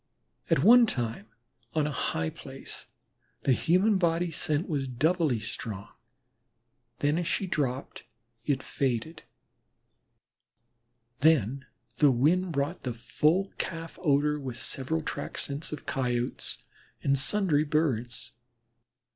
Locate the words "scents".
15.37-15.71